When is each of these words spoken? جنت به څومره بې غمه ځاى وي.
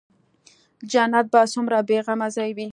جنت 0.91 1.25
به 1.31 1.41
څومره 1.53 1.79
بې 1.87 1.99
غمه 2.05 2.27
ځاى 2.35 2.51
وي. 2.57 2.67